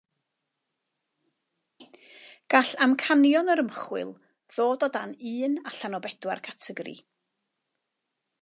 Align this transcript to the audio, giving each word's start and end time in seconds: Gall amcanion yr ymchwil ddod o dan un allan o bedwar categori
Gall 2.53 2.71
amcanion 2.85 3.53
yr 3.55 3.63
ymchwil 3.67 4.15
ddod 4.55 4.87
o 4.89 4.93
dan 4.99 5.15
un 5.35 5.61
allan 5.73 5.99
o 5.99 6.03
bedwar 6.07 6.45
categori 6.51 6.99